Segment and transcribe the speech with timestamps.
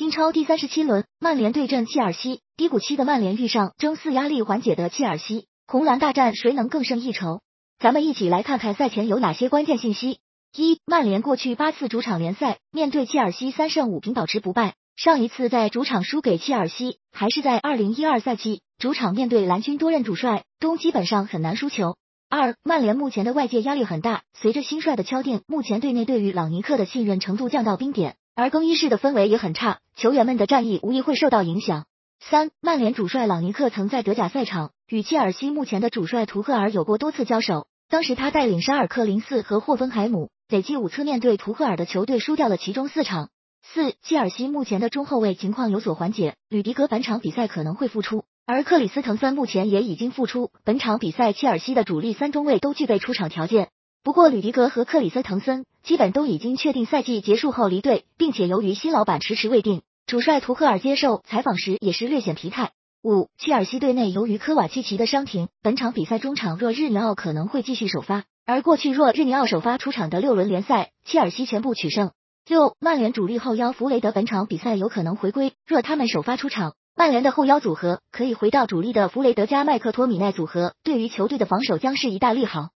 [0.00, 7.42] 英超第三十七轮，曼联对阵切尔西，低谷期的曼联遇上争四压力缓解的切尔西，红蓝大战谁能更胜一筹？
[7.78, 10.20] 咱们一起来看看赛前有哪些关键信息。
[10.56, 21.98] 一、曼联过去八次主场联赛面对切尔西三胜五平保持不败，上一次在主场输给切尔西还是在二零一二赛季，主场面对蓝军多任主帅，都基本上很难输球。
[22.30, 28.16] 二、曼联目前的外界压力很大，随着新帅的敲定，目前队内对于朗尼克的信任程度降到冰点。
[28.34, 31.86] 而更衣室的氛围也很差，球员们的战意无疑会受到影响。
[32.20, 43.30] 三，曼联主帅朗尼克曾在德甲赛场与切尔西目前的主帅图赫尔有过多次交手，当时他带领沙尔克零四和霍芬海姆累计五次面对图赫尔的球队输掉了其中四场。
[43.62, 53.68] 四，切尔西目前的中后卫情况有所缓解，吕迪格本场比赛可能会复出，而克里斯滕森目前也已经复出，本场比赛切尔西的主力三中卫都具备出场条件。
[54.02, 62.72] 不过，吕迪格和克里斯滕森基本都已经确定赛季结束后离队，并且由于新老板迟迟未定，主帅图赫尔接受采访时也是略显疲态。
[63.02, 72.10] 五，切尔西队内由于科瓦契奇的伤停，本场比赛中场若日尼奥可能会继续首发，而过去若日尼奥首发出场的六轮联赛，切尔西全部取胜。
[72.46, 82.68] 六，曼联主力后腰弗雷德本场比赛有可能回归，若他们首发出场，曼联的后腰组合可以回到主力的弗雷德加麦克托米奈组合，对于球队的防守将是一大利好。